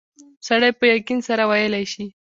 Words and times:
سړی 0.47 0.71
په 0.79 0.85
یقین 0.95 1.19
سره 1.27 1.43
ویلای 1.51 1.85
شي. 1.93 2.05